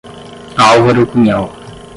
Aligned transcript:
Álvaro 0.57 1.05
Cunhal 1.05 1.45